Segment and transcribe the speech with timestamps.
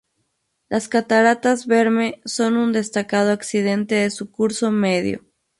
[0.67, 5.23] Las cataratas Verme son un destacado accidente de su curso medio.